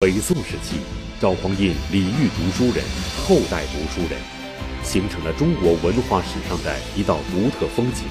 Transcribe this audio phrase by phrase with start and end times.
[0.00, 0.76] 北宋时期，
[1.20, 2.84] 赵匡胤礼遇读书人，
[3.26, 4.16] 厚待读书人，
[4.84, 8.04] 形成了中国文化史上的一道独特风景。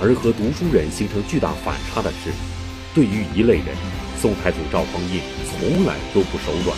[0.00, 2.32] 而和读书人形成巨大反差的是，
[2.94, 3.76] 对于一类人，
[4.18, 6.74] 宋太祖赵匡胤从来都不手软，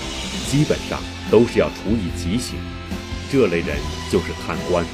[0.51, 1.01] 基本上
[1.31, 2.59] 都是要处以极刑。
[3.31, 3.79] 这类人
[4.11, 4.85] 就是贪官。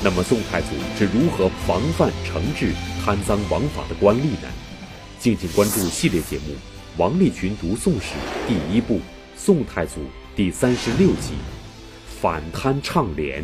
[0.00, 2.72] 那么宋太祖是如何防范惩治
[3.04, 4.46] 贪赃枉法的官吏呢？
[5.18, 6.54] 敬请关注系列节目。
[7.00, 8.14] 王立群读《宋史》
[8.46, 8.96] 第一部
[9.34, 10.00] 《宋太祖》
[10.36, 11.32] 第三十六集，
[12.20, 13.42] 反贪倡廉。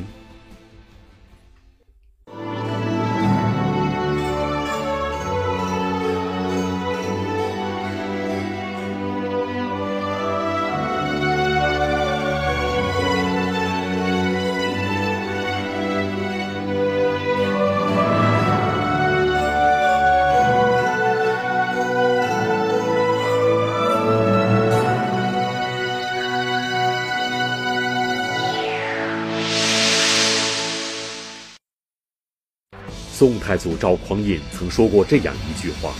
[33.46, 35.94] 太祖赵匡胤曾说过这样一句话：“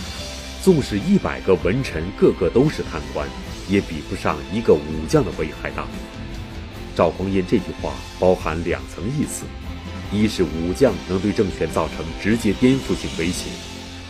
[0.61, 3.25] 纵使一百个文臣个个都是贪官，
[3.69, 5.87] 也比不上一个武将的危害大。”
[6.93, 9.45] 赵匡胤这句话包含两层意思：
[10.11, 13.45] 一是武将能对政权造成直接颠覆性威胁，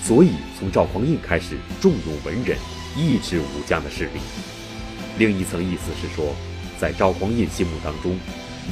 [0.02, 2.58] 所以从赵匡胤开始重用文人，
[2.98, 4.20] 抑制武将的势力；
[5.20, 6.34] 另一层意思是说，
[6.80, 8.18] 在赵匡胤心目当中，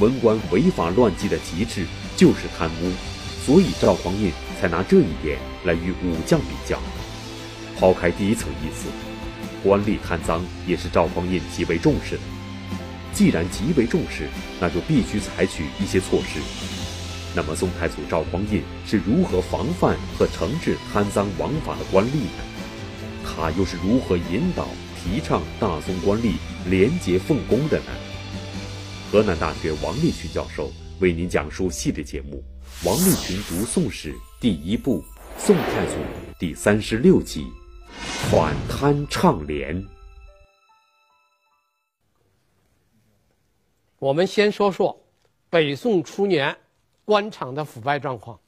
[0.00, 1.86] 文官违法乱纪的极致
[2.16, 2.90] 就是贪污。
[3.46, 6.78] 所以赵匡胤才拿这一点来与武将比较。
[7.78, 8.88] 抛开第一层意思，
[9.62, 12.22] 官吏贪赃也是赵匡胤极为重视的。
[13.12, 14.28] 既然极为重视，
[14.60, 16.40] 那就必须采取一些措施。
[17.34, 22.44] 那么宋太祖赵匡胤是如何防范和惩治贪赃枉法的官吏呢？
[23.24, 24.68] 他又是如何引导、
[25.02, 26.34] 提倡大宋官吏
[26.66, 27.92] 廉洁奉公的呢？
[29.12, 32.42] 河南大学王立群教授为您讲述系列节目。
[32.84, 35.00] 王立群读《宋史》第一部
[35.38, 35.92] 《宋太祖》
[36.38, 37.50] 第三十六集，
[38.30, 39.82] 反贪倡廉。
[43.98, 44.94] 我们先说说
[45.48, 46.54] 北宋初年
[47.06, 48.38] 官场的腐败状况。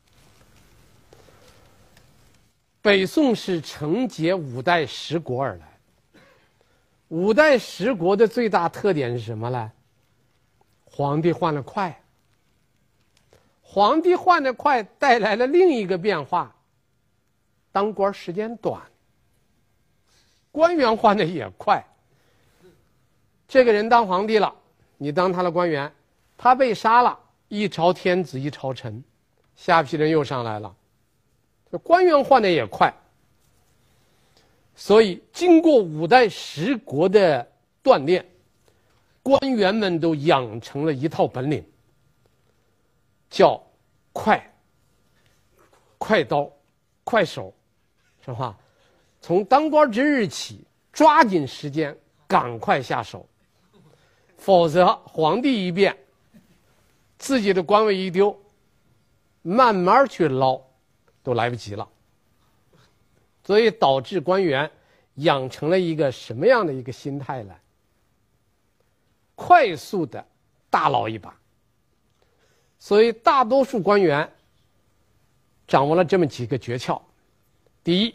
[2.82, 5.78] 北宋是承接五代十国而来，
[7.08, 9.72] 五代十国的最大特点是什么呢？
[10.84, 11.98] 皇帝换了快。
[13.70, 16.56] 皇帝换的快，带来了另一个变化：
[17.70, 18.80] 当官时间短。
[20.50, 21.84] 官员换的也快。
[23.46, 24.50] 这个人当皇帝了，
[24.96, 25.92] 你当他的官员，
[26.38, 27.16] 他被杀了，
[27.48, 29.04] 一朝天子一朝臣，
[29.54, 30.74] 下批人又上来了。
[31.82, 32.90] 官员换的也快。
[34.74, 37.46] 所以，经过五代十国的
[37.84, 38.26] 锻炼，
[39.22, 41.62] 官员们都养成了一套本领。
[43.30, 43.62] 叫
[44.12, 44.42] 快，
[45.98, 46.50] 快刀，
[47.04, 47.54] 快手，
[48.24, 48.56] 是吧？
[49.20, 51.96] 从当官之日起，抓紧时间，
[52.26, 53.28] 赶快下手，
[54.36, 55.96] 否则皇帝一变，
[57.18, 58.36] 自己的官位一丢，
[59.42, 60.60] 慢慢去捞，
[61.22, 61.88] 都来不及了。
[63.44, 64.70] 所以导致官员
[65.14, 67.54] 养成了一个什么样的一个心态呢？
[69.34, 70.24] 快速的
[70.68, 71.34] 大捞一把。
[72.78, 74.30] 所以，大多数官员
[75.66, 77.00] 掌握了这么几个诀窍：
[77.82, 78.14] 第一，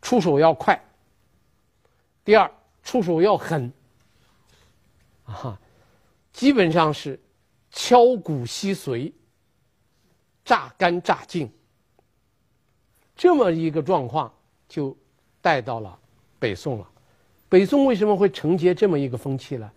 [0.00, 0.74] 出手要快；
[2.24, 2.50] 第二，
[2.82, 3.72] 出手要狠。
[5.24, 5.58] 啊，
[6.32, 7.18] 基本上是
[7.70, 9.12] 敲骨吸髓、
[10.44, 11.48] 榨干榨净，
[13.14, 14.30] 这么一个状况
[14.68, 14.94] 就
[15.40, 15.96] 带到了
[16.40, 16.90] 北宋了。
[17.48, 19.70] 北宋为什么会承接这么一个风气呢？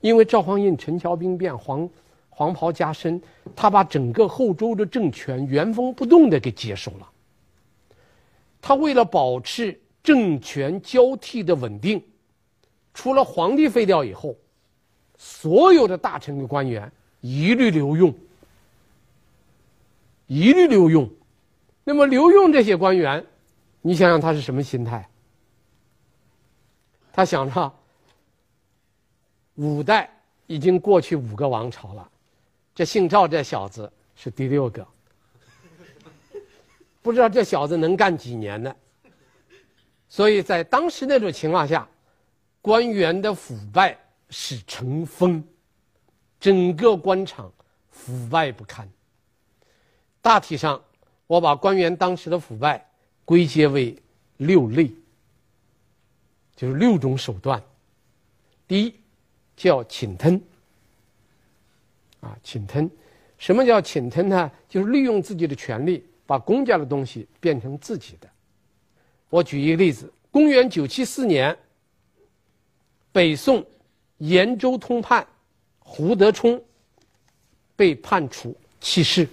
[0.00, 1.88] 因为赵匡胤陈桥兵变，黄。
[2.40, 3.20] 黄袍加身，
[3.54, 7.06] 他把整个后周的政权原封不动的给接手了。
[8.62, 12.02] 他为了保持政权交替的稳定，
[12.94, 14.34] 除了皇帝废掉以后，
[15.18, 18.14] 所有的大臣的官员一律留用，
[20.26, 21.06] 一律留用。
[21.84, 23.22] 那么留用这些官员，
[23.82, 25.06] 你想想他是什么心态？
[27.12, 27.70] 他想着，
[29.56, 30.08] 五代
[30.46, 32.09] 已经过去五个王朝了。
[32.80, 34.88] 这姓赵这小子是第六个，
[37.02, 38.74] 不知道这小子能干几年呢？
[40.08, 41.86] 所以在当时那种情况下，
[42.62, 43.98] 官员的腐败
[44.30, 45.44] 是成风，
[46.40, 47.52] 整个官场
[47.90, 48.88] 腐败不堪。
[50.22, 50.82] 大体上，
[51.26, 52.90] 我把官员当时的腐败
[53.26, 53.94] 归结为
[54.38, 54.90] 六类，
[56.56, 57.62] 就是六种手段。
[58.66, 58.94] 第一
[59.54, 60.42] 叫侵吞，
[62.20, 62.90] 啊，侵吞，
[63.38, 64.50] 什么叫侵吞呢？
[64.68, 68.28] 就是利用自己的权力，把公家的东西变成自己的。
[69.28, 71.56] 我举一个例子：公元九七四年，
[73.10, 73.64] 北宋
[74.18, 75.26] 延州通判
[75.78, 76.62] 胡德冲
[77.74, 79.26] 被判处弃市。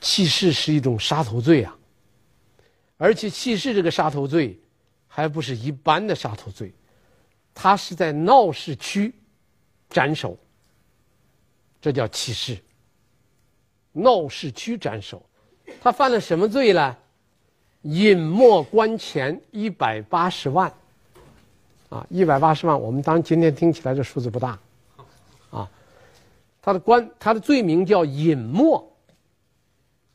[0.00, 1.76] 弃市是一种杀头罪啊，
[2.96, 4.58] 而且弃市这个杀头罪
[5.06, 6.72] 还不是一般的杀头罪，
[7.52, 9.12] 他是在闹市区
[9.90, 10.38] 斩首，
[11.80, 12.58] 这叫弃市。
[13.92, 15.20] 闹市区斩首，
[15.80, 16.96] 他犯了什么罪呢？
[17.82, 20.72] 隐没官钱一百八十万，
[21.88, 24.58] 啊，一百八十万，我们当今天听起来这数字不大，
[25.50, 25.68] 啊，
[26.62, 28.86] 他的官他的罪名叫隐没。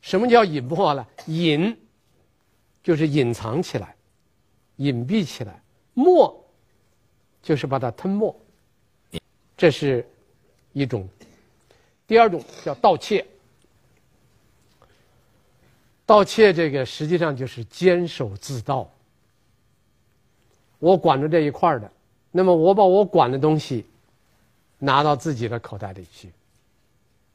[0.00, 1.06] 什么叫隐没呢？
[1.26, 1.76] 隐
[2.82, 3.94] 就是隐藏起来，
[4.76, 5.52] 隐蔽起来；
[5.92, 6.46] 没
[7.42, 8.34] 就是把它吞没。
[9.56, 10.08] 这是
[10.72, 11.06] 一种。
[12.06, 13.26] 第二种叫盗窃。
[16.04, 18.88] 盗窃这个实际上就是监守自盗。
[20.78, 21.90] 我管着这一块的，
[22.30, 23.84] 那么我把我管的东西
[24.78, 26.30] 拿到自己的口袋里去，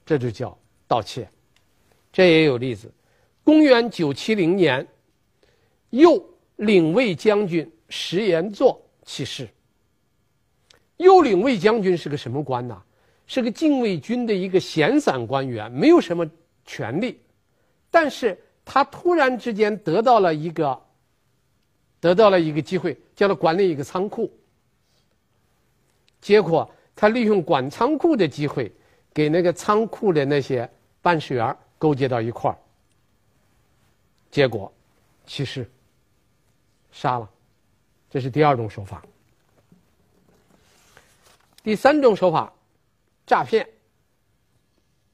[0.06, 0.58] 这就叫
[0.88, 1.28] 盗窃。
[2.14, 2.90] 这也有例子，
[3.44, 4.88] 公元九七零年，
[5.90, 6.24] 右
[6.58, 9.50] 领卫将军石延作去世。
[10.98, 12.82] 右领卫将军是个什么官呢？
[13.32, 16.30] 是个禁卫军的一个闲散官员，没有什么
[16.66, 17.18] 权力，
[17.90, 20.78] 但是他突然之间得到了一个，
[22.02, 24.30] 得到了一个机会，叫他管理一个仓库。
[26.20, 28.70] 结果他利用管仓库的机会，
[29.14, 30.70] 给那个仓库的那些
[31.02, 31.56] 办事员。
[31.78, 32.58] 勾结到一块儿，
[34.30, 34.72] 结果
[35.26, 35.68] 其实，
[36.92, 37.28] 杀了，
[38.08, 39.02] 这是第二种手法。
[41.64, 42.54] 第三种手法，
[43.32, 43.66] 诈骗。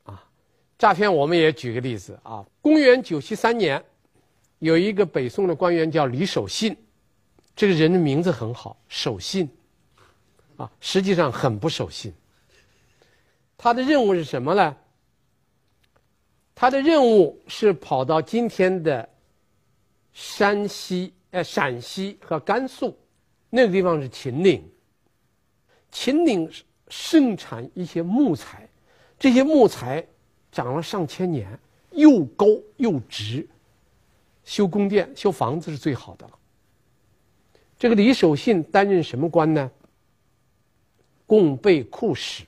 [0.06, 0.28] 啊，
[0.76, 3.84] 诈骗我们也举个例子啊，公元九七三年，
[4.58, 6.76] 有一个北宋的官员叫李守信，
[7.56, 9.48] 这个人的名字很好，守信，
[10.56, 12.12] 啊，实际上很不守信。
[13.56, 14.76] 他的任务是什么呢？
[16.56, 19.08] 他的任务是跑到今天的
[20.12, 22.98] 山西、呃陕西和甘肃，
[23.52, 24.68] 那个地方是秦岭。
[25.92, 26.52] 秦岭
[26.90, 28.68] 盛产一些木材，
[29.20, 30.06] 这些木材
[30.52, 31.60] 长了上千年，
[31.92, 32.46] 又高
[32.78, 33.48] 又直，
[34.44, 36.40] 修宫殿、修房子是最好的了。
[37.78, 39.72] 这个李守信担任什么官呢？
[41.26, 42.44] 供备库使，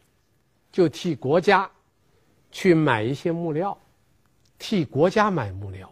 [0.72, 1.70] 就替国家
[2.52, 3.78] 去买一些木料。
[4.58, 5.90] 替国家买木料，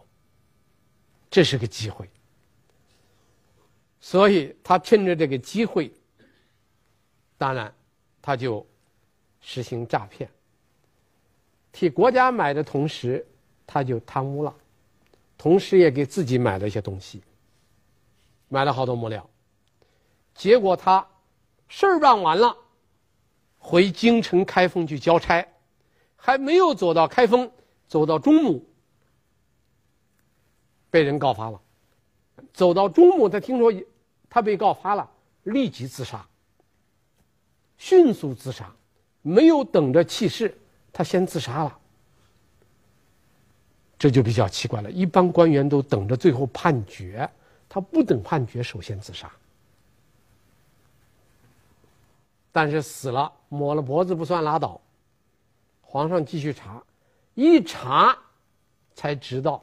[1.30, 2.06] 这是个机会，
[3.98, 5.90] 所以他趁着这个机会，
[7.38, 7.74] 当然
[8.28, 8.66] 他就
[9.40, 10.28] 实行诈骗。
[11.72, 13.26] 替国家买的同时，
[13.66, 14.54] 他就贪污了，
[15.38, 17.22] 同时也给自己买了一些东西，
[18.48, 19.26] 买了好多木料。
[20.34, 21.08] 结果他
[21.68, 22.54] 事儿办完了，
[23.56, 25.48] 回京城开封去交差，
[26.14, 27.50] 还没有走到开封。
[27.86, 28.60] 走到中牟，
[30.90, 31.58] 被人告发了。
[32.52, 33.72] 走到中牟，他听说
[34.28, 35.10] 他被告发了，
[35.44, 36.28] 立即自杀，
[37.78, 38.70] 迅速自杀，
[39.22, 40.54] 没有等着弃市，
[40.92, 41.78] 他先自杀了。
[43.98, 44.90] 这就比较奇怪了。
[44.90, 47.28] 一般官员都等着最后判决，
[47.68, 49.30] 他不等判决，首先自杀。
[52.52, 54.80] 但是死了，抹了脖子不算拉倒，
[55.80, 56.82] 皇上继续查。
[57.34, 58.16] 一查，
[58.94, 59.62] 才知道，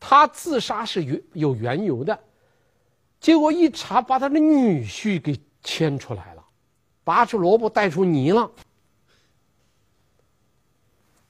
[0.00, 2.18] 他自杀是有有缘由的。
[3.20, 6.33] 结果一查，把他的女婿给牵出来，
[7.04, 8.50] 拔出萝卜带出泥了。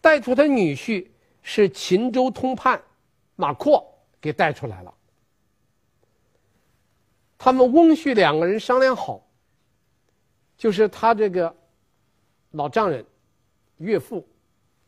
[0.01, 1.07] 带出他女婿
[1.43, 2.81] 是秦州通判
[3.37, 3.85] 马扩
[4.21, 4.95] 给带出来了。
[7.37, 9.27] 他们翁婿两个人商量好，
[10.57, 11.55] 就是他这个
[12.53, 13.05] 老丈人
[13.79, 14.27] 岳父。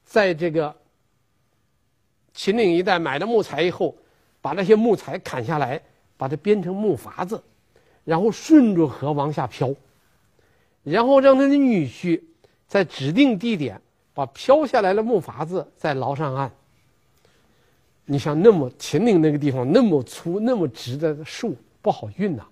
[0.04, 0.74] 在这个
[2.32, 3.96] 秦岭一带买了木材以后，
[4.40, 5.82] 把那些木材砍下来，
[6.16, 7.42] 把它编成木筏子，
[8.04, 9.74] 然后顺着河往下漂，
[10.86, 12.22] 然后让他的女婿
[12.68, 13.80] 在指定地点
[14.14, 16.48] 把漂下来的木筏子再捞上岸。
[18.04, 22.46] 你像那么秦岭那个地方那么粗那么直的树不好运呐，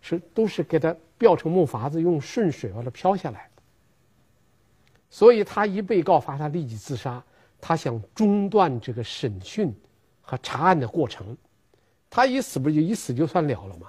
[0.00, 3.46] 是都是给它吊成木筏子，用顺水把它漂下来。
[5.10, 7.22] 所以他一被告发，他立即自杀。
[7.60, 9.70] 他想中断这个审讯
[10.22, 11.36] 和查案的过程。
[12.08, 13.88] 他一死不就一死就算了了吗？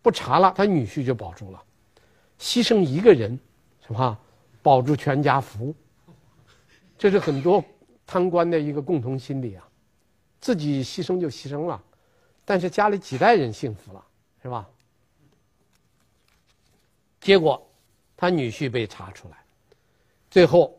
[0.00, 1.60] 不查了，他女婿就保住了。
[2.40, 3.38] 牺牲一个人，
[3.86, 4.18] 是吧？
[4.62, 5.74] 保住全家福，
[6.98, 7.62] 这是很多
[8.06, 9.68] 贪官的一个共同心理啊。
[10.40, 11.82] 自己牺牲就牺牲了，
[12.46, 14.02] 但是家里几代人幸福了，
[14.42, 14.66] 是吧？
[17.20, 17.70] 结果，
[18.16, 19.36] 他女婿被查出来，
[20.30, 20.74] 最后，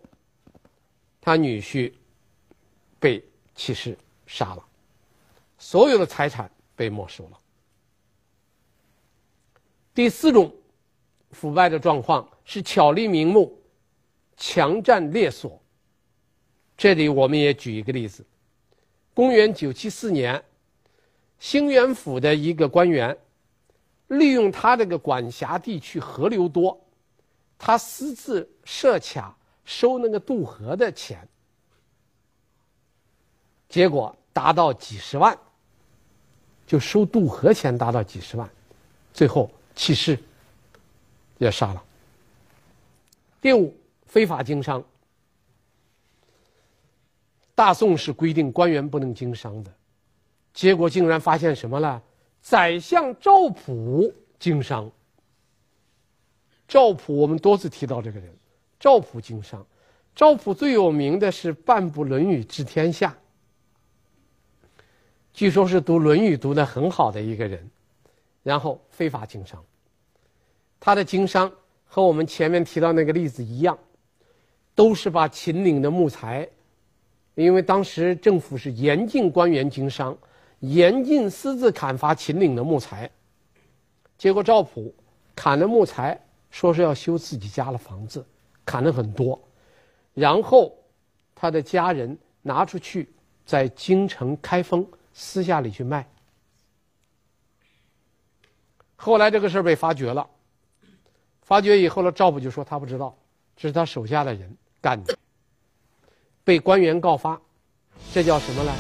[1.22, 1.94] 他女婿
[3.00, 4.65] 被弃尸杀了，
[5.60, 7.38] 所有的财产被没收了。
[9.94, 10.51] 第四种
[11.31, 13.57] 腐败的状况是巧立名目。
[14.38, 15.61] 强占劣所。
[16.75, 18.25] 这里我们也举一个例子：
[19.13, 20.43] 公元九七四年，
[21.38, 23.15] 兴元府的一个官员，
[24.07, 26.79] 利用他这个管辖地区河流多，
[27.59, 31.27] 他私自设卡收那个渡河的钱，
[33.69, 35.38] 结果达到几十万，
[36.65, 38.50] 就收渡河钱达到几十万，
[39.13, 40.17] 最后起事，
[41.41, 41.83] 也杀了。
[43.41, 43.75] 第五。
[44.12, 44.83] 非法经商，
[47.55, 49.74] 大宋是规定官员不能经商的，
[50.53, 52.03] 结果竟然发现什么了？
[52.41, 54.91] 宰相赵普经商。
[56.67, 58.29] 赵普，我们多次提到这个人，
[58.77, 59.65] 赵普经商。
[60.13, 63.15] 赵普最有名的是半部《论语》治天下，
[65.31, 67.71] 据说是读《论语》读得很好的一个人，
[68.43, 69.63] 然后非法经商。
[70.81, 71.50] 他的经商
[71.85, 73.77] 和我们前面提到那个例子一样。
[74.73, 76.47] 都是把秦岭的木材，
[77.35, 80.17] 因为当时政府是严禁官员经商，
[80.59, 83.07] 严禁私自砍伐秦岭的木材。
[84.17, 84.95] 结果赵普
[85.35, 86.19] 砍了木材，
[86.50, 88.25] 说是要修自己家的房子，
[88.65, 89.39] 砍了很多，
[90.13, 90.73] 然后
[91.35, 93.09] 他的家人拿出去
[93.45, 96.07] 在京城开封私下里去卖。
[98.95, 100.27] 后来这个事儿被发觉了，
[101.51, 103.13] 发觉以后呢，赵普就说他不知道，
[103.58, 104.55] 这是他手下的人。
[104.79, 105.13] 干的，
[106.46, 107.38] 被官员告发，
[108.13, 108.72] 这叫什么呢？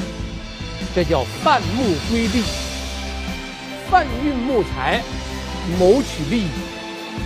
[0.95, 2.41] 这叫贩木规吏，
[3.89, 5.03] 贩运木材，
[5.77, 6.49] 谋取利益，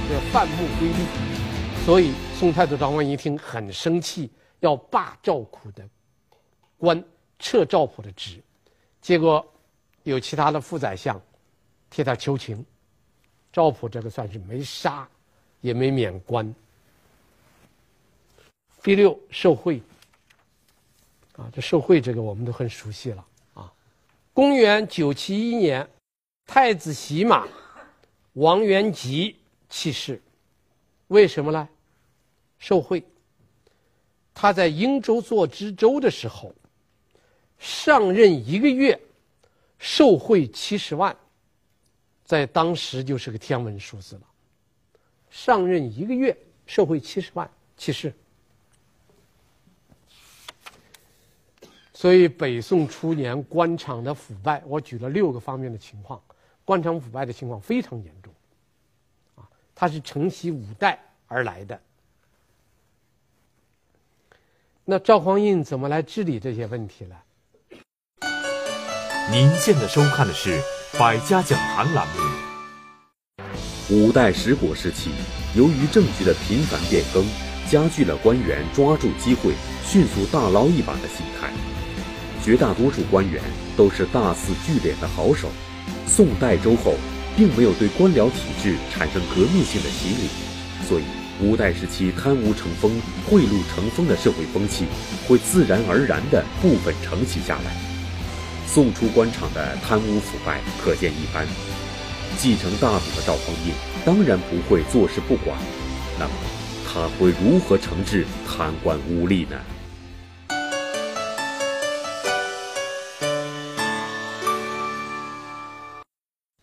[0.09, 1.85] 这贩木规吏。
[1.85, 5.87] 所以宋太祖赵匡胤一听很生气，要罢赵普的
[6.75, 7.03] 官，
[7.37, 8.41] 撤赵普的职。
[8.99, 9.45] 结果
[10.01, 11.21] 有其他的副宰相
[11.91, 12.65] 替他求情，
[13.53, 15.07] 赵普这个算是没杀，
[15.65, 16.53] 也没免官。
[18.83, 19.81] 第六，受贿。
[21.37, 23.73] 啊，这受贿这个我们都很熟悉了啊。
[24.31, 25.89] 公元九七一年，
[26.45, 27.47] 太子洗马
[28.33, 29.35] 王元吉
[29.67, 30.21] 去世，
[31.07, 31.67] 为什么呢？
[32.59, 33.03] 受贿。
[34.35, 36.53] 他在英州做知州的时候，
[37.57, 39.01] 上任一个月，
[39.79, 41.17] 受贿七十万，
[42.23, 44.21] 在当时就是个天文数字了。
[45.35, 48.11] 上任一个月，受贿七十万，其实。
[51.93, 56.21] 所以，北宋初年官场的腐败，我举了六个方面的情况，
[56.63, 58.33] 官场腐败的情况非常严重，
[59.35, 59.43] 啊，
[59.75, 61.77] 它是承袭五代而来的。
[64.85, 67.15] 那赵匡胤怎么来治理这些问题呢？
[69.29, 70.61] 您现在收看的是
[70.97, 72.44] 《百家讲坛》栏目。
[73.87, 75.11] 五代十国时期，
[75.55, 77.23] 由于政局的频繁变更，
[77.69, 79.53] 加剧了官员抓住机会
[79.85, 81.53] 迅速大捞一把的心态。
[82.43, 83.39] 绝大多数官员
[83.77, 85.49] 都是大肆聚敛的好手，
[86.07, 86.95] 宋代周后
[87.37, 90.29] 并没有对官僚体制产生革命性的洗礼，
[90.87, 91.03] 所以
[91.39, 92.99] 五代时期贪污成风、
[93.29, 94.85] 贿赂成风的社会风气
[95.27, 97.71] 会自然而然地部分承袭下来。
[98.65, 101.45] 宋初官场的贪污腐败可见一斑，
[102.37, 103.73] 继承大统的赵匡胤
[104.05, 105.57] 当然不会坐视不管，
[106.19, 106.33] 那么
[106.85, 109.59] 他会如何惩治贪官污吏呢？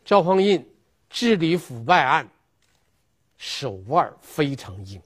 [0.04, 0.62] 赵匡胤
[1.08, 2.28] 治理腐败案，
[3.38, 5.00] 手腕非常硬。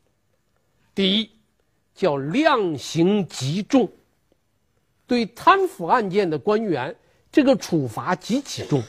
[0.95, 1.31] 第一，
[1.95, 3.89] 叫量刑极重，
[5.07, 6.95] 对贪腐案件的官员，
[7.31, 8.83] 这个处罚极其重。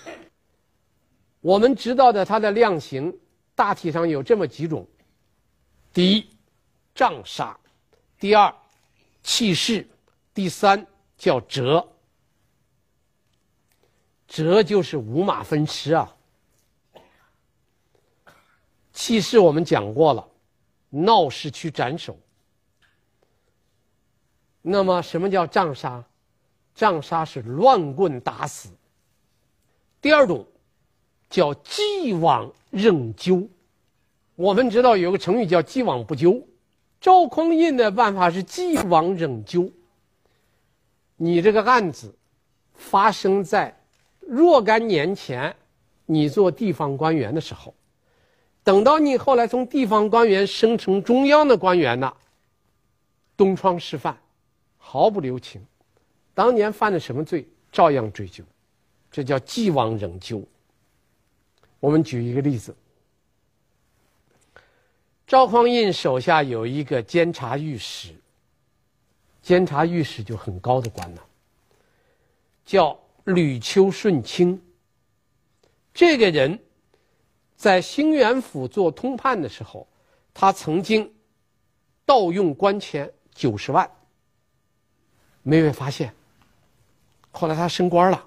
[1.48, 3.18] 我们知道的他的量刑，
[3.56, 4.86] 大体上有这么几种：
[5.94, 6.30] 第一，
[6.94, 7.58] 杖杀；
[8.20, 8.54] 第二，
[9.24, 9.82] 弃市；
[10.34, 10.86] 第三，
[11.18, 11.88] 叫折。
[14.28, 16.14] 折就是五马分尸啊！
[18.92, 20.28] 弃市我们讲过了，
[20.90, 22.20] 闹市区斩首。
[24.62, 26.04] 那么什么叫杖杀？
[26.76, 28.70] 杖杀是乱棍打死。
[30.02, 30.46] 第二种
[31.38, 33.48] 叫既往任揪，
[34.34, 36.42] 我们知道有个成语叫“既往不咎”，
[37.00, 39.72] 赵匡胤的办法是“既往忍咎”。
[41.16, 42.16] 你这个案子
[42.74, 43.80] 发生在
[44.20, 45.56] 若干年前，
[46.08, 47.72] 你做地方官员的时候，
[48.64, 52.18] 等到你后来从地方官员升成中央的官员了，
[53.38, 54.20] 东窗事发，
[54.80, 55.64] 毫不留情，
[56.34, 58.44] 当年犯了什么罪，照样追究，
[59.12, 60.42] 这叫“既往忍咎”。
[61.80, 62.76] 我们举一个例子。
[65.26, 68.16] 赵匡胤手下有一个监察御史，
[69.42, 71.24] 监察御史就很高的官了，
[72.66, 74.62] 叫吕丘顺卿。
[75.94, 76.58] 这个人，
[77.58, 79.86] 在兴元府做通判的时候，
[80.34, 81.14] 他曾经
[82.06, 83.90] 盗用官钱九十万，
[85.44, 86.14] 没被发现。
[87.32, 88.26] 后来他升官了，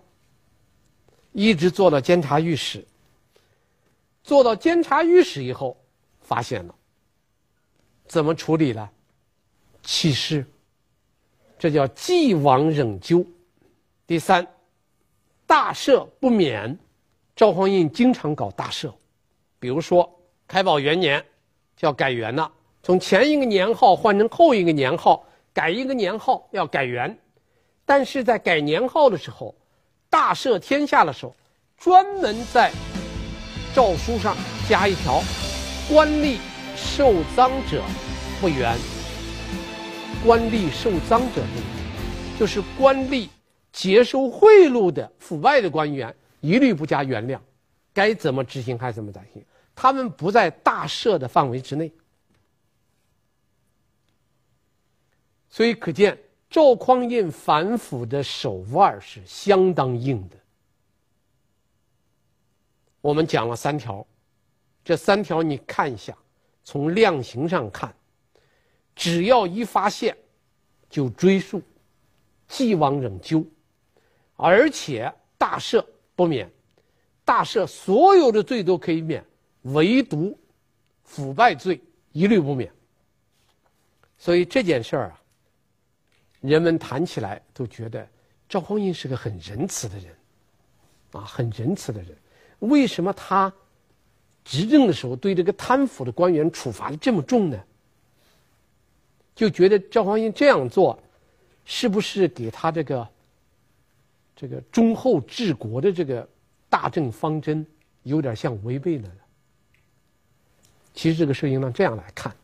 [1.32, 2.86] 一直做到监察御史。
[4.30, 5.76] 做到监察御史以后，
[6.20, 6.74] 发现了。
[8.06, 8.88] 怎么处理了？
[9.82, 10.46] 弃尸，
[11.58, 13.26] 这叫既往忍咎。
[14.06, 14.46] 第三，
[15.48, 16.78] 大赦不免。
[17.34, 18.92] 赵匡胤经常搞大赦，
[19.58, 20.08] 比如说
[20.46, 21.20] 开宝元年
[21.76, 22.48] 就要改元了，
[22.84, 27.18] 从前一个年号换成后一个年号，改一个年号要改元。
[27.84, 29.52] 但是在改年号的时候，
[30.08, 31.34] 大赦天下的时候，
[31.76, 32.70] 专门在
[33.74, 34.36] 诏书上
[34.68, 35.22] 加一条，
[35.88, 36.38] 官吏。
[36.76, 37.84] 受赃者
[38.40, 38.74] 不原，
[40.24, 43.28] 官吏受赃者不原，就是官吏
[43.70, 47.38] 接受贿赂的腐败的官员，一律不加原谅，
[47.92, 51.92] 该怎么执行还怎么执行，他们不在大赦的范围之内。
[55.50, 60.36] 所以可见赵匡胤反腐的手腕是相当硬的。
[63.00, 64.06] 我们讲了三条，
[64.84, 66.16] 这三条你看一下。
[66.62, 67.92] 从量刑上看，
[68.94, 70.16] 只要一发现，
[70.90, 71.60] 就追诉，
[72.46, 73.44] 既往仍咎，
[74.36, 76.48] 而且大赦不免，
[77.24, 79.24] 大赦所有的罪都可以免，
[79.62, 80.38] 唯独
[81.02, 81.80] 腐败罪
[82.12, 82.70] 一律不免。
[84.18, 85.20] 所以这件事儿啊，
[86.40, 88.06] 人们谈起来都觉得
[88.48, 90.14] 赵匡胤是个很仁慈的人，
[91.12, 92.16] 啊，很仁慈的人，
[92.60, 93.52] 为什么他？
[94.42, 97.60] 执政的时候，对这个贪腐的官员处罚的这么重呢？
[99.34, 100.98] 就觉得赵匡胤这样做，
[101.64, 103.08] 是不是给他这个
[104.34, 106.26] 这个忠厚治国的这个
[106.68, 107.64] 大政方针
[108.02, 109.20] 有点像违背了呢？
[110.94, 112.34] 其实这个事应当这样来看，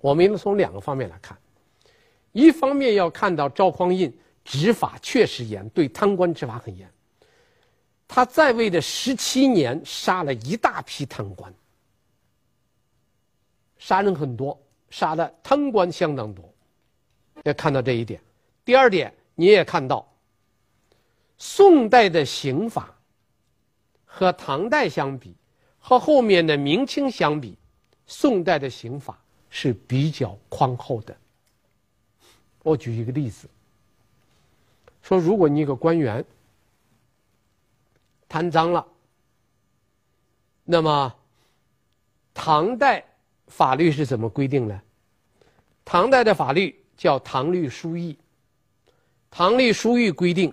[0.00, 1.36] 我们应该从两个方面来看，
[2.32, 4.10] 一方面要看到赵匡胤
[4.44, 6.88] 执法确实严，对贪官执法很严。
[8.06, 11.52] 他在位的十七年，杀了一大批贪官，
[13.78, 16.48] 杀人很多，杀的贪官相当多，
[17.44, 18.20] 要看到这一点。
[18.64, 20.06] 第二点，你也看到，
[21.38, 22.94] 宋代的刑法
[24.04, 25.34] 和唐代相比，
[25.78, 27.56] 和后面的明清相比，
[28.06, 31.16] 宋代的刑法是比较宽厚的。
[32.62, 33.48] 我举一个例子，
[35.02, 36.24] 说如果你一个官员。
[38.34, 38.84] 贪赃了，
[40.64, 41.14] 那么
[42.34, 43.04] 唐代
[43.46, 44.82] 法律是怎么规定呢？
[45.84, 48.12] 唐代的法律叫《唐律疏议》，
[49.30, 50.52] 《唐律疏议》规定，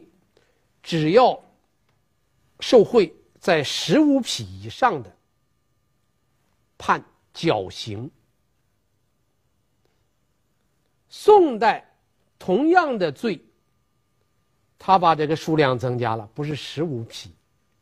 [0.83, 1.43] 只要
[2.59, 5.11] 受贿在十五匹以上的，
[6.77, 8.11] 判绞刑。
[11.09, 11.83] 宋代
[12.37, 13.43] 同样的罪，
[14.77, 17.33] 他把这个数量增加了，不是十五匹。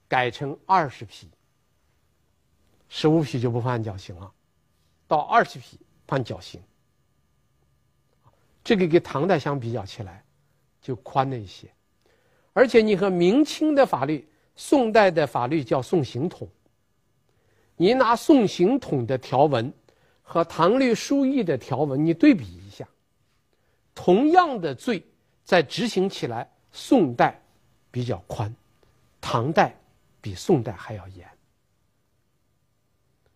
[0.09, 1.29] 改成二十匹，
[2.89, 4.29] 十五匹就不判绞刑了，
[5.07, 6.59] 到二十匹判绞刑。
[8.63, 10.23] 这个跟唐代相比较起来，
[10.81, 11.71] 就宽了一些。
[12.53, 16.47] 而且你和明清的法律、宋代的法律叫《宋刑统》，
[17.77, 19.71] 你拿《宋刑统》的条文
[20.23, 22.87] 和《唐律疏议》的条文，你对比一下，
[23.93, 25.05] 同样的罪
[25.43, 27.39] 在执行起来，宋代
[27.91, 28.53] 比较宽，
[29.21, 29.78] 唐代。
[30.21, 31.29] 比宋代还要严，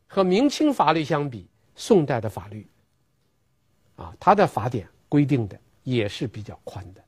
[0.08, 2.68] 和明清法律相比，宋代的法律，
[3.96, 7.04] 啊，它的法典规定的也是比较宽的。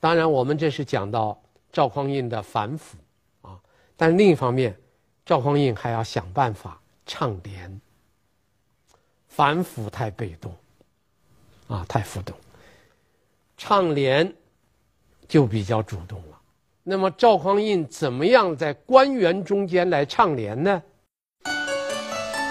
[0.00, 2.98] 当然，我们这是讲到赵匡胤的反腐
[3.40, 3.58] 啊，
[3.96, 4.78] 但另一方面，
[5.24, 7.80] 赵匡胤还要想办法倡廉，
[9.28, 10.54] 反腐太被动，
[11.68, 12.36] 啊，太浮动，
[13.56, 14.30] 倡廉
[15.26, 16.33] 就比较主动了。
[16.86, 20.82] 那么赵匡胤怎么样在官员中间来倡廉呢？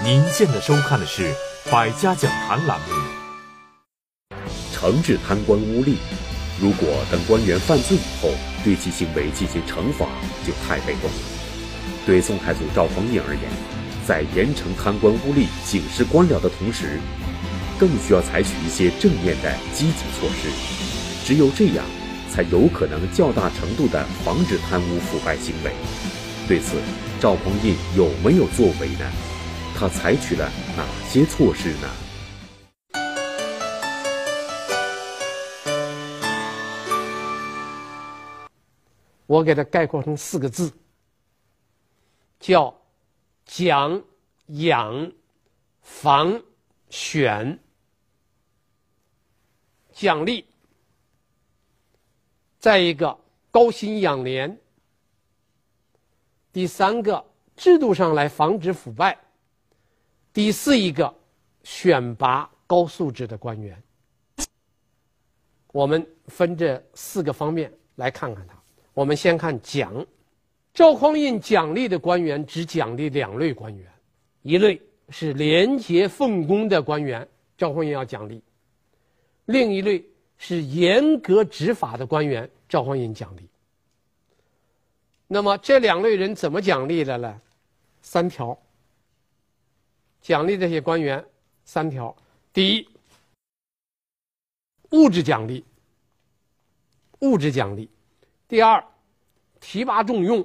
[0.04, 1.32] 您现在收看的是
[1.72, 4.36] 《百家讲坛》栏目。
[4.74, 5.98] 惩治贪官污吏，
[6.60, 8.32] 如果等官员犯罪以后
[8.64, 10.08] 对其行为进行惩罚，
[10.44, 11.18] 就太被动了。
[12.04, 13.44] 对宋太祖赵匡胤而言，
[14.04, 17.00] 在严惩贪官污吏、警示官僚的同时，
[17.78, 20.50] 更需要采取一些正面的积极措施。
[21.24, 21.86] 只有这样，
[22.34, 25.72] 才有可能较大程度地防止贪污腐败行为。
[26.48, 26.82] 对此，
[27.22, 29.06] 赵匡胤有没有作为呢？
[29.76, 31.88] 他采取了哪些措施呢？
[39.28, 40.74] 我给它概括成四个字，
[42.40, 42.76] 叫
[43.46, 44.02] 奖、
[44.48, 45.12] 养、
[45.82, 46.42] 防、
[46.90, 47.60] 选。
[49.92, 50.44] 奖励，
[52.64, 53.20] 再一个
[53.52, 54.58] 高薪养廉，
[56.54, 57.22] 第三个
[57.58, 59.20] 制度上来防止腐败。
[60.32, 61.14] 第四一个，
[61.64, 63.84] 选拔高素质的官员。
[65.74, 68.58] 我们分这四个方面来看看它。
[68.94, 69.94] 我们先看奖，
[70.74, 73.86] 赵匡胤奖励的官员只奖励两类官员，
[74.42, 78.40] 一类是廉洁奉公的官员，赵匡胤要奖励；
[79.48, 80.02] 另一类
[80.38, 83.48] 是严格执法的官员，赵匡胤奖励。
[85.28, 87.42] 那么这两类人怎么奖励的呢？
[88.02, 88.58] 三条。
[90.22, 91.26] 奖励这些官员
[91.66, 92.16] 三条：
[92.54, 92.90] 第一，
[94.92, 95.64] 物质奖励；
[97.20, 97.88] 物质奖励；
[98.48, 98.84] 第二，
[99.60, 100.42] 提拔重用；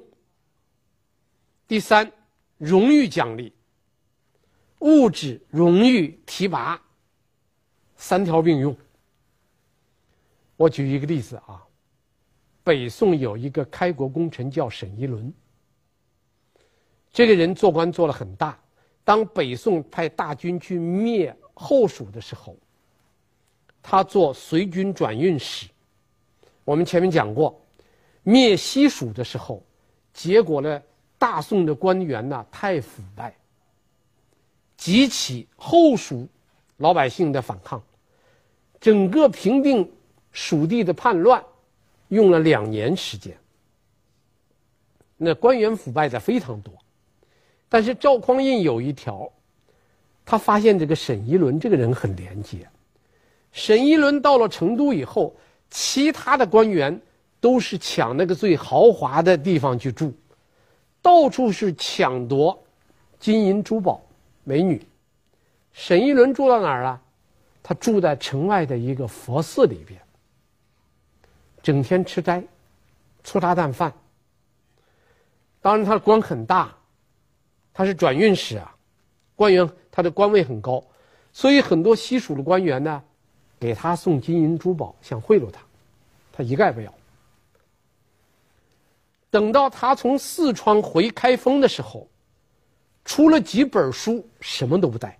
[1.67, 2.11] 第三，
[2.57, 3.53] 荣誉奖励。
[4.81, 6.81] 物质、荣誉、提拔，
[7.97, 8.77] 三条并用。
[10.59, 11.65] 我举一个例子啊，
[12.65, 15.33] 北宋有一个开国功臣叫沈一伦，
[17.13, 18.59] 这个人做官做了很大。
[19.05, 22.57] 当北宋派大军去灭后蜀的时候，
[23.81, 25.69] 他做随军转运使。
[26.65, 27.59] 我们前面讲过，
[28.25, 29.63] 灭西蜀的时候，
[30.13, 30.83] 结果呢，
[31.19, 33.33] 大宋的官员呢太腐败，
[34.77, 36.27] 激起后蜀
[36.79, 37.81] 老百姓的反抗，
[38.81, 39.89] 整个平定
[40.41, 41.43] 蜀地的叛乱，
[42.11, 43.37] 用了两年时间。
[45.17, 46.73] 那官员腐败的非常多。
[47.69, 49.29] 但是赵匡胤有一条，
[50.25, 52.69] 他发现这个沈一伦这个人很廉洁。
[53.51, 55.35] 沈一伦到了成都以后，
[55.71, 56.99] 其他的官员
[57.41, 60.15] 都是抢那个最豪华的地方去住，
[61.03, 62.57] 到处是抢夺
[63.19, 64.01] 金银珠宝、
[64.45, 64.81] 美女。
[65.73, 67.03] 沈一伦住到哪儿了？
[67.61, 70.01] 他住在城外的一个佛寺里边，
[71.69, 72.43] 整天吃斋，
[73.23, 73.93] 粗茶淡饭。
[75.61, 76.75] 当然，他的官很大。
[77.75, 78.75] 他是转运使啊，
[79.37, 80.83] 官员他的官位很高，
[81.31, 83.05] 所以很多西蜀的官员呢，
[83.61, 85.61] 给他送金银珠宝，想贿赂他，
[86.33, 86.91] 他一概不要。
[89.29, 92.09] 等到他从四川回开封的时候，
[93.05, 95.19] 出了几本书，什么都不带。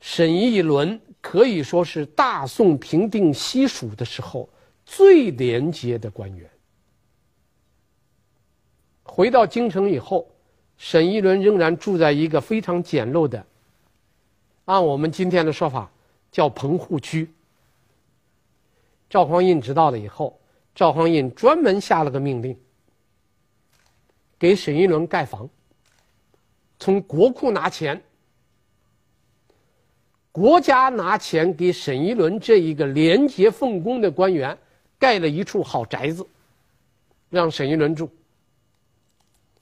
[0.00, 0.98] 沈一伦
[1.30, 4.48] 可以说是大宋平定西蜀的时候
[4.86, 6.48] 最廉洁的官员。
[9.02, 10.26] 回到京城以后，
[10.78, 13.44] 沈一伦仍然住在一个非常简陋的，
[14.64, 15.90] 按我们今天的说法
[16.32, 17.30] 叫棚户区。
[19.10, 20.40] 赵匡胤知道了以后，
[20.74, 22.58] 赵匡胤专门下了个命令，
[24.38, 25.46] 给沈一伦盖房，
[26.78, 28.02] 从国库拿钱，
[30.30, 34.56] 国家拿钱给沈一伦这一个廉洁奉公的官员
[34.98, 36.26] 盖了一处好宅子，
[37.30, 38.10] 让沈一伦住。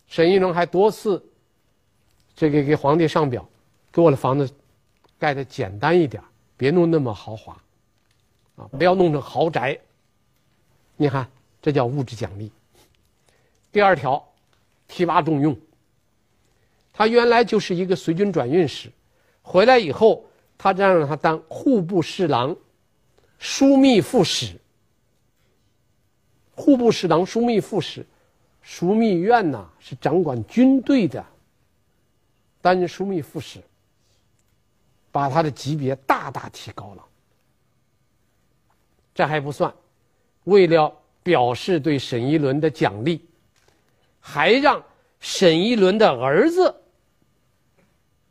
[0.07, 1.25] 沈一伦还多次，
[2.35, 3.49] 这个给皇帝上表，
[3.91, 4.49] 给我的房子
[5.19, 6.23] 盖的简单一点，
[6.57, 7.57] 别弄那么豪华，
[8.57, 9.79] 啊，不要弄成豪宅。
[10.97, 11.29] 你看，
[11.61, 12.51] 这叫物质奖励。
[13.73, 14.25] 第二条，
[14.89, 15.57] 提拔重用。
[16.93, 18.91] 他原来就是一个随军转运使，
[19.43, 20.25] 回来以后，
[20.59, 22.57] 他让让他当户部侍郎、
[23.41, 24.59] 枢密副使。
[26.55, 28.07] 户部侍郎、枢密副使。
[28.65, 31.25] 枢密院呐，是掌管军队的，
[32.61, 33.63] 担任枢密副使，
[35.13, 37.05] 把他的级别大大提高了。
[39.15, 39.73] 这还不算，
[40.45, 40.93] 为了
[41.23, 43.25] 表示对沈一伦的奖励，
[44.19, 44.83] 还让
[45.21, 46.75] 沈一伦的儿子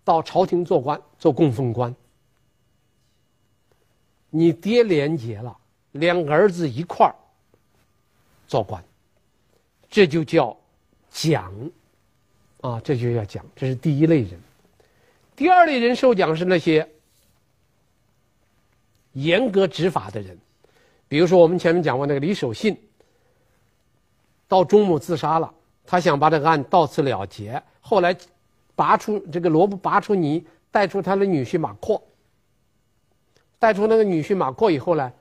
[0.03, 1.95] 到朝廷做官，做供奉官。
[4.38, 5.58] 你爹廉洁了，
[5.93, 7.15] 连儿子一块儿
[8.50, 8.84] 做官，
[9.89, 10.56] 这就叫
[11.10, 11.54] 奖，
[12.60, 14.38] 啊，这就叫奖，这是第一类人。
[15.38, 16.86] 第二类人受奖是那些
[19.13, 20.38] 严格执法的人，
[21.08, 22.78] 比如说我们前面讲过那个李守信，
[24.50, 25.54] 到中牟自杀了，
[25.86, 28.13] 他想把这个案到此了结，后来
[28.76, 32.04] 拔出这个萝卜拔出泥，带出他的女婿马阔，
[33.58, 35.12] 带出那个女婿马阔以后呢，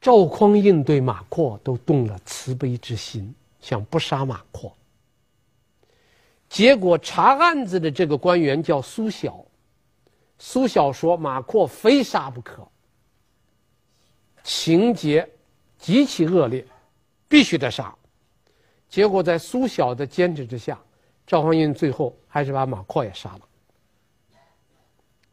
[0.00, 4.74] 赵匡胤对马阔都动了慈悲之心，想不杀马阔。
[6.48, 9.44] 结果查案子的这个官员叫苏晓，
[10.38, 12.66] 苏晓说马阔非杀不可，
[14.42, 15.28] 情节
[15.78, 16.66] 极其恶劣，
[17.28, 17.94] 必须得杀。
[18.88, 20.80] 结果在苏晓的坚持之下，
[21.26, 23.40] 赵匡胤最后还是把马阔也杀了。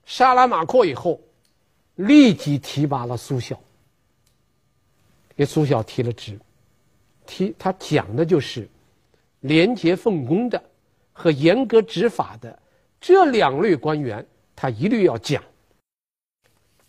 [0.06, 1.20] 杀了马阔以后，
[1.98, 3.60] 立即提拔了苏晓，
[5.36, 6.40] 给苏晓提了职，
[7.28, 8.68] 提他讲的就是
[9.42, 10.64] 廉洁奉公的。
[11.20, 12.60] 和严格执法的
[13.02, 14.24] 这两类官员，
[14.56, 15.44] 他一律要讲。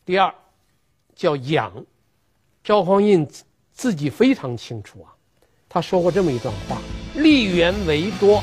[0.05, 0.35] 第二，
[1.15, 1.73] 叫养。
[2.63, 3.27] 赵匡胤
[3.73, 5.17] 自己非常清楚啊，
[5.67, 6.77] 他说过这么一段话
[7.17, 8.43] ：“吏员为多，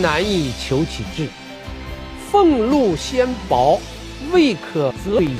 [0.00, 1.28] 难以求其治；
[2.32, 3.78] 俸禄先薄，
[4.32, 5.36] 未可责于。”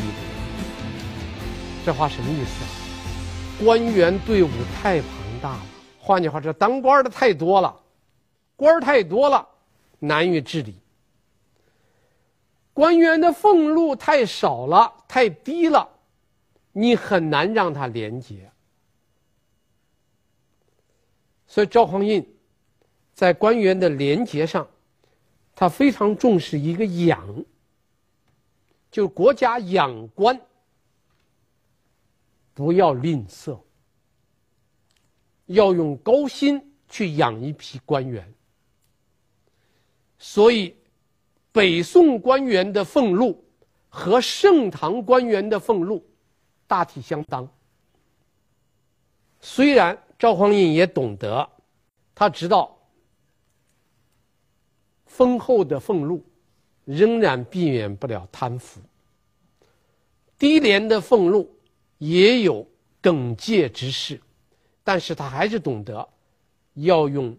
[1.87, 2.71] 这话什么意思啊？
[3.65, 5.09] 官员队伍太庞
[5.41, 5.63] 大了，
[6.01, 7.81] 换句话说，当官的太多了，
[8.57, 9.47] 官儿太多了。
[10.01, 10.75] 难于治理，
[12.73, 15.89] 官员的俸禄太少了，太低了，
[16.73, 18.51] 你很难让他廉洁。
[21.47, 22.27] 所以赵匡胤
[23.15, 24.67] 在官员的廉洁上，
[25.55, 27.45] 他非常重视一个养，
[28.91, 30.39] 就是国家养官
[32.57, 33.61] 不要吝啬，
[35.45, 38.33] 要用高薪去养一批官员。
[40.19, 40.75] 所以，
[41.53, 43.45] 北宋官员的俸禄
[43.91, 46.03] 和盛唐官员的俸禄
[46.67, 47.47] 大体相当。
[49.39, 51.47] 虽然赵匡胤也懂得，
[52.15, 52.75] 他知道
[55.05, 56.25] 丰厚的俸禄
[56.87, 58.81] 仍然避免不了贪腐，
[60.39, 61.55] 低廉的俸禄
[61.99, 62.67] 也有
[63.01, 64.21] 耿介之势，
[64.85, 66.09] 但是他还是懂得
[66.75, 67.37] 要用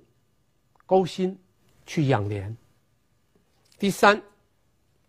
[0.86, 1.38] 高薪
[1.86, 2.56] 去养廉。
[3.78, 4.22] 第三，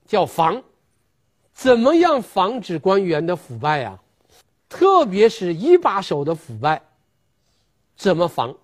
[0.06, 0.62] 叫防，
[1.52, 3.98] 怎么样防止官员的腐败呀？
[4.68, 6.82] 特别是一把手的腐败，
[7.96, 8.54] 怎么防？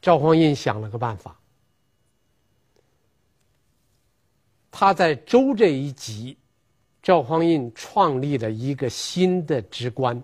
[0.00, 1.38] 赵匡胤想了个办法，
[4.70, 6.38] 他在州这一级，
[7.10, 10.22] 赵匡胤创立了一个新的职官，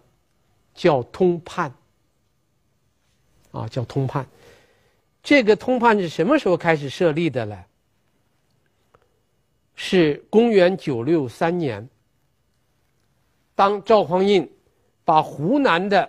[0.72, 1.74] 叫通判。
[3.50, 4.24] 啊，叫通判。
[5.20, 7.64] 这个通判是什么时候开始设立的呢？
[9.74, 11.88] 是公元九六三年，
[13.56, 14.48] 当赵匡胤
[15.04, 16.08] 把湖南的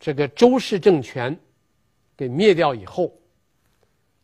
[0.00, 1.38] 这个周氏政权
[2.16, 3.12] 给灭掉以后，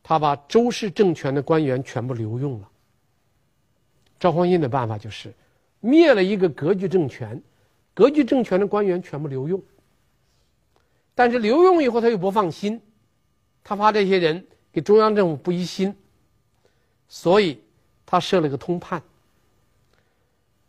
[0.03, 2.68] 他把周氏政权的官员全部留用了。
[4.22, 5.35] 赵匡胤的办法就是
[5.80, 7.42] 灭了一个割据政权，
[7.92, 9.61] 割据政权的官员全部留用，
[11.12, 12.80] 但是留用以后他又不放心，
[13.64, 15.92] 他怕这些人给中央政府不疑心。
[17.08, 17.61] 所以，
[18.06, 19.02] 他设了个通判。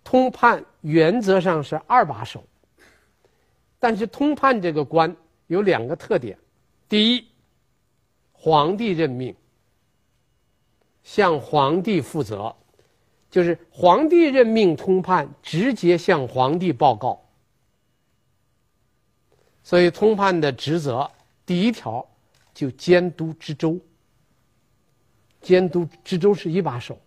[0.04, 2.44] 通判原则上是二把手，
[3.78, 6.36] 但是通判这个官有两个特点：
[6.90, 7.28] 第一，
[8.32, 9.36] 皇帝任命，
[11.04, 12.56] 向皇帝负责，
[13.34, 17.20] 就是皇帝任命通判，直接向皇帝报告。
[19.64, 21.10] 所以，通判的职责
[21.44, 22.08] 第一条
[22.54, 23.80] 就监督知州。
[25.42, 27.02] 监督知州是一把手，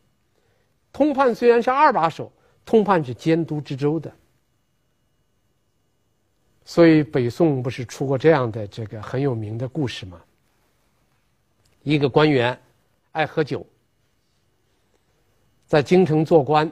[0.93, 2.33] 通判虽然是二把手，
[2.65, 4.13] 通判是监督知州的。
[6.65, 10.21] 所以北宋不是出过这样的这个很有名的故事吗？
[11.85, 12.61] 一个官员
[13.13, 13.65] 爱喝酒，
[15.67, 16.71] 在京城做官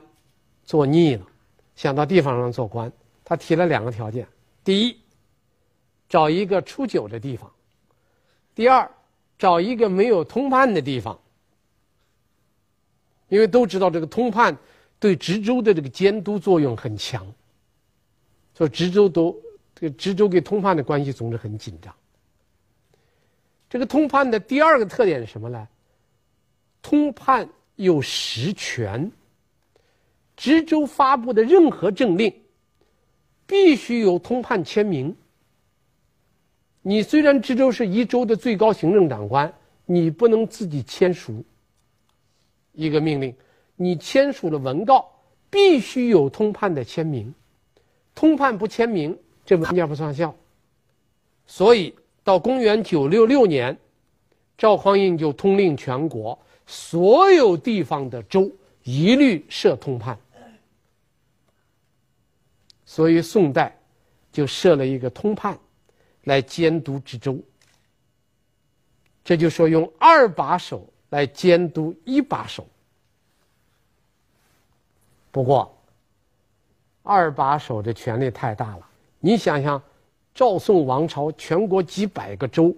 [0.64, 1.26] 做腻了，
[1.74, 2.90] 想到地方上做官，
[3.24, 4.26] 他提了两个条件：
[4.62, 4.96] 第一，
[6.08, 7.50] 找一个出酒的地方；
[8.54, 8.90] 第二，
[9.38, 11.18] 找一个没有通判的地方。
[13.28, 14.56] 因为都知道这个通判
[15.00, 17.26] 对直州的这个监督作用很强，
[18.54, 19.34] 所以知州都
[19.74, 21.92] 这个直州跟通判的关系总是很紧张。
[23.68, 25.66] 这个通判的第二个特点是什么呢？
[26.80, 29.10] 通判有实权，
[30.36, 32.32] 知州发布的任何政令
[33.46, 35.14] 必须有通判签名，
[36.82, 39.52] 你虽然知州是一州的最高行政长官，
[39.86, 41.44] 你不能自己签署
[42.72, 43.34] 一个命令，
[43.76, 45.10] 你签署的文告
[45.50, 47.34] 必须有通判的签名，
[48.14, 50.34] 通判不签名，这文件不算效。
[51.46, 53.76] 所以到公元九六六年，
[54.56, 58.50] 赵匡胤就通令全国，所有地方的州
[58.82, 60.18] 一律设通判。
[62.86, 63.76] 所以宋代
[64.32, 65.58] 就设了一个通判，
[66.24, 67.38] 来监督知州。
[69.24, 72.66] 这就说用二把手来监督一把手。
[75.30, 75.76] 不过，
[77.02, 78.86] 二把手的权力太大了。
[79.18, 79.82] 你想想，
[80.34, 82.72] 赵宋王朝全国几百个州，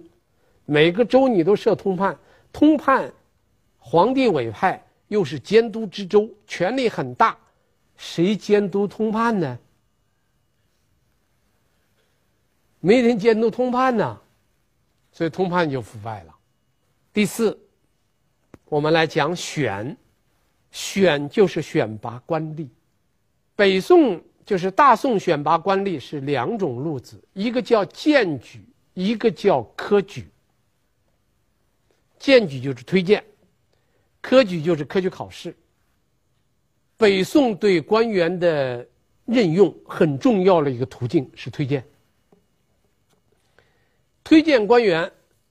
[0.65, 2.17] 每个州你都设通判，
[2.51, 3.11] 通判
[3.89, 7.37] 皇帝委派，又是监督知州，权力很大。
[7.95, 9.57] 谁监督通判呢？
[12.81, 14.19] 没人监督通判呢，
[15.13, 16.35] 所以通判就腐败了。
[17.13, 17.57] 第四，
[18.65, 19.95] 我们来讲选，
[20.69, 22.67] 选就是选拔官吏。
[23.55, 28.61] 北宋就是大宋选拔官吏是两种路子，一个叫荐举，
[28.93, 30.27] 一个叫科举。
[32.19, 33.23] 荐举就是推荐，
[34.21, 35.55] 科举就是科举考试。
[36.97, 38.87] 北宋对官员的
[39.25, 41.83] 任用很重要的一个途径是推荐。
[44.23, 45.09] 推荐官员，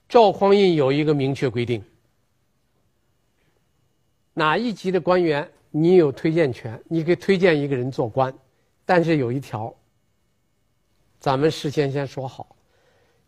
[0.08, 1.82] 赵匡胤有一个明确规定：
[4.34, 8.34] 哪一级的官员你有推荐权，你可以推荐一个人做官，
[8.84, 9.74] 但是有一条，
[11.18, 12.56] 咱们事先先说好，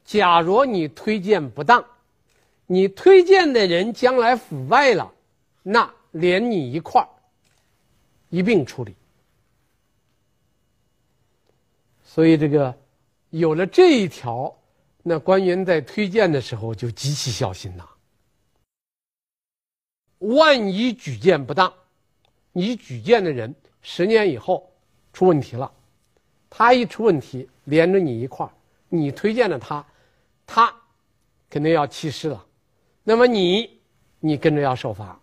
[0.04, 1.84] 假如你推荐不当，
[2.66, 5.12] 你推荐的人将来腐败了，
[5.70, 7.08] 那连你一块儿
[8.30, 8.96] 一并处理。
[12.02, 12.74] 所以这个
[13.30, 14.54] 有了这一条。
[15.02, 17.88] 那官员在推荐的时候就极其小心呐。
[20.18, 21.72] 万一举荐不当，
[22.52, 24.70] 你举荐的人十年以后
[25.14, 25.72] 出问题了，
[26.50, 28.52] 他一出问题，连着你一块儿，
[28.90, 29.86] 你推荐了他，
[30.46, 30.74] 他
[31.48, 32.46] 肯定要弃市了，
[33.02, 33.80] 那么你
[34.20, 35.18] 你跟着要受罚。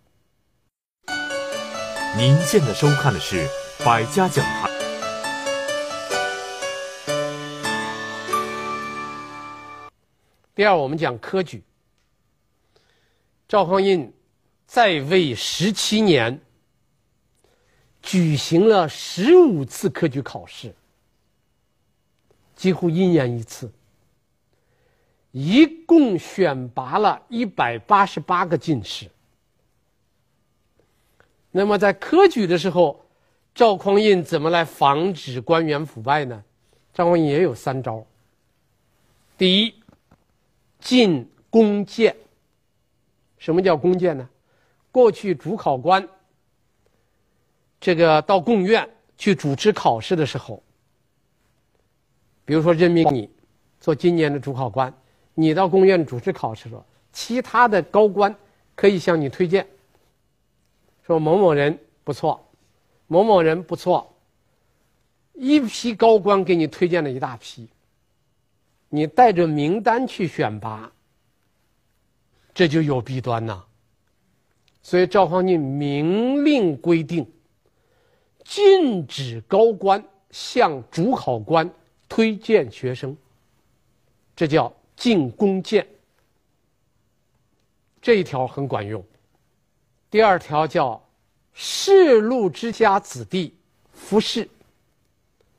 [2.17, 3.45] 您现在收看的是
[3.83, 4.71] 百家讲坛。
[10.55, 11.61] 第二，我们讲科举。
[13.49, 14.13] 赵匡胤
[14.65, 16.39] 在位十七年，
[18.01, 20.73] 举行了十五次科举考试，
[22.55, 23.69] 几乎一年一次，
[25.33, 29.11] 一共选拔了一百八十八个进士。
[31.57, 32.99] 那么在科举的时候，
[33.53, 36.43] 赵匡胤怎么来防止官员腐败呢？
[36.93, 38.05] 赵匡胤也有三招。
[39.37, 39.73] 第一。
[40.77, 42.15] 进宫见。
[43.37, 44.29] 什么叫宫见呢？
[44.91, 46.07] 过去主考官
[47.79, 48.87] 这个到贡院
[49.17, 50.61] 去主持考试的时候，
[52.43, 53.27] 比如说任命你
[53.79, 54.93] 做今年的主考官，
[55.33, 58.35] 你到贡院主持考试了，其他的高官
[58.75, 59.65] 可以向你推荐，
[61.05, 62.43] 说某某人不错，
[63.05, 64.11] 某某人不错，
[65.33, 67.69] 一批高官给你推荐了一大批。
[68.89, 70.91] 你带着名单去选拔，
[72.53, 73.63] 这就有弊端呐。
[74.81, 77.29] 所以赵匡胤明令规定，
[78.43, 81.69] 禁止高官向主考官
[82.07, 83.15] 推荐学生，
[84.35, 85.85] 这叫进宫见。
[88.01, 89.03] 这一条很管用。
[90.15, 91.05] 第二条叫
[91.51, 93.53] 世禄之家子弟
[93.91, 94.47] 复试。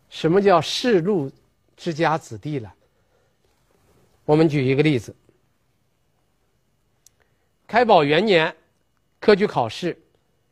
[0.09, 1.31] 什么叫世禄
[1.77, 2.73] 之家子弟呢？
[4.25, 5.14] 我们举一个例子：
[7.66, 8.57] 开宝元年，
[9.21, 9.95] 科举考试，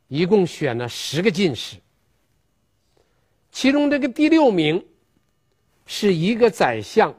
[0.07, 1.77] 一共选了十个进士，
[3.51, 4.85] 其中这个第六名
[5.87, 7.11] 是一个宰相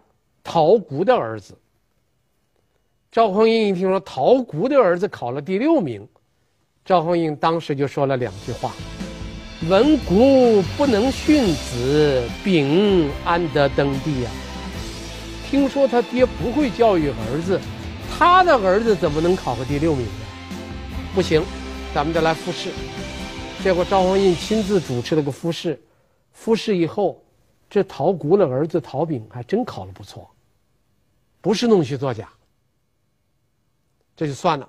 [0.45, 1.59] 陶谷的儿子。
[3.11, 6.09] 赵匡胤一听说陶谷的儿子考了第六名，
[6.87, 8.73] 赵匡胤当时就说了两句话
[9.69, 14.31] ：“文谷不能训子，丙安得登第呀？”
[15.51, 17.61] 听说他爹不会教育儿子，
[18.17, 20.13] 他的儿子怎么能考个第六名呢？
[21.13, 21.43] 不行，
[21.93, 22.71] 咱们得来复试。
[23.65, 25.81] 结果赵匡胤亲自主持了个复试，
[26.31, 27.21] 复试以后，
[27.69, 30.31] 这陶谷的儿子陶炳还真考得不错，
[31.41, 32.29] 不是弄虚作假。
[34.15, 34.69] 这就算了，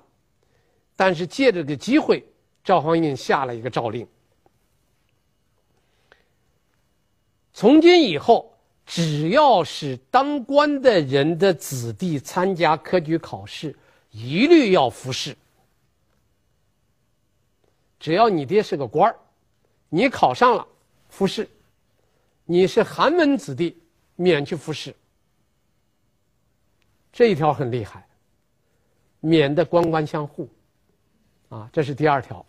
[0.98, 2.26] 但是借着这个机会，
[2.64, 4.04] 赵匡胤下了一个诏令：
[7.52, 8.52] 从今以后。
[8.90, 13.76] 只要是当官的人的子弟参加科举考试，
[14.10, 15.36] 一律要复试。
[18.00, 19.14] 只要你爹是个官儿，
[19.90, 20.66] 你考上了，
[21.10, 21.44] 复试；
[22.46, 23.76] 你是寒门子弟，
[24.16, 24.96] 免去复试。
[27.12, 28.08] 这一条很厉害，
[29.20, 30.48] 免得官官相护。
[31.48, 32.44] 啊，这是第二条。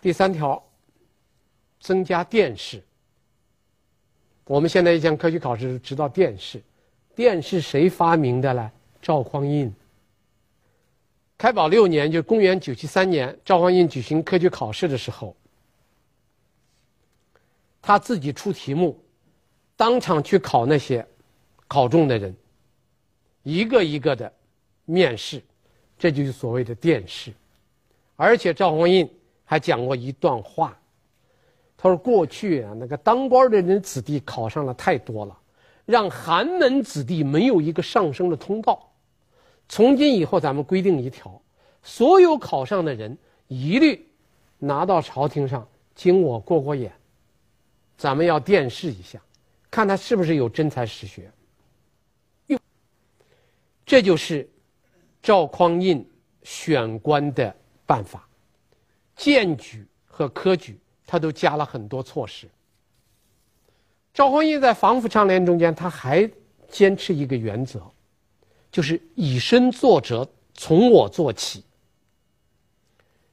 [0.00, 0.62] 第三条，
[1.80, 2.82] 增加电视。
[4.44, 6.62] 我们现在一讲科举考试，知道殿试。
[7.14, 8.72] 殿试谁发明的呢？
[9.00, 9.72] 赵匡胤。
[11.38, 15.36] 开宝六年，就公元九七三年，赵匡胤举行科举考试的时候，
[17.80, 18.98] 他自己出题目，
[19.76, 21.06] 当场去考那些
[21.68, 22.34] 考中的人，
[23.42, 24.32] 一个一个的
[24.84, 25.42] 面试，
[26.02, 27.32] 这就是所谓的殿试。
[28.16, 29.08] 而且赵匡胤
[29.44, 30.76] 还讲过一段话，
[31.76, 35.38] 他说：“过去啊，那个当官的人子弟考上了太多了，
[35.86, 38.90] 让寒门子弟没有一个上升的通道。”
[39.70, 41.40] 从今以后，咱们规定一条：
[41.84, 44.04] 所有考上的人一律
[44.58, 46.92] 拿到朝廷上经我过过眼，
[47.96, 49.22] 咱们要殿试一下，
[49.70, 51.30] 看他是不是有真才实学。
[52.48, 52.58] 哟，
[53.86, 54.48] 这就是
[55.22, 56.04] 赵匡胤
[56.42, 57.54] 选官的
[57.86, 58.28] 办法，
[59.14, 62.48] 荐举和科举他都加了很多措施。
[64.12, 66.28] 赵匡胤在防腐倡廉中间，他还
[66.68, 67.80] 坚持一个原则。
[68.70, 71.62] 就是以身作则，从我做起。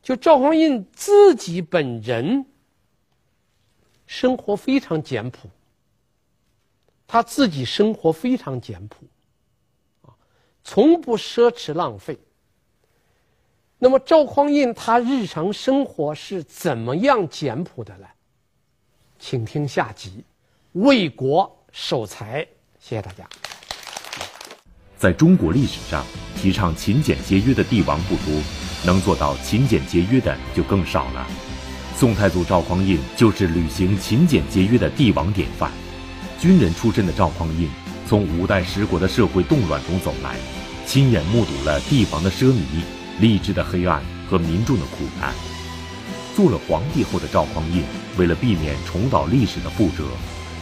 [0.04, 2.46] 就赵匡胤自己本人
[4.06, 5.50] 生活非常简朴，
[7.08, 8.98] 他自己生活非常简朴，
[10.72, 12.16] 从不奢侈浪费。
[13.80, 18.06] 那么赵匡胤他日常生活是怎么样简朴的呢？
[19.18, 20.24] 请听下集，
[20.74, 22.46] 为国守财。
[22.80, 23.28] 谢谢大家。
[24.96, 26.06] 在中国历史上，
[26.36, 28.40] 提倡勤俭节约的帝王不多，
[28.86, 31.26] 能做到勤俭节约的就更少了。
[31.96, 35.72] 宋太祖赵匡胤就是履行勤俭节约的帝王典范。
[36.40, 37.68] 军人出身的赵匡胤，
[38.08, 40.38] 从五代十国的社会动乱中走来，
[40.90, 42.64] 亲眼目睹了帝王的奢靡、
[43.22, 45.32] 吏治的黑暗和民众的苦难。
[46.36, 47.84] 做了皇帝后的赵匡胤，
[48.18, 50.06] 为了避免重蹈历史的覆辙，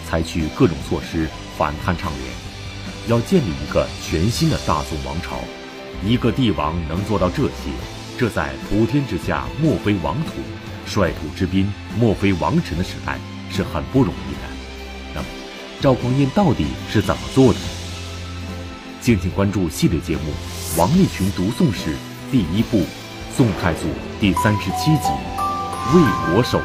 [0.06, 2.30] 采取各种措施反贪倡廉。
[3.08, 5.40] 要建立一个全新的大宋王朝，
[6.06, 7.72] 一个帝王能做到这些，
[8.20, 10.32] 这在普天之下莫非王土，
[10.86, 13.18] 率土之滨莫非王臣的时代
[13.50, 14.42] 是很不容易的。
[15.16, 15.26] 那么，
[15.80, 17.60] 赵匡胤到底是怎么做的？
[19.08, 20.34] 敬请关注系列节目
[20.78, 21.92] 《王立群读宋史》
[22.30, 22.80] 第一部
[23.34, 23.88] 《宋太祖》
[24.20, 25.08] 第三十七集
[25.96, 26.60] 《为国守》。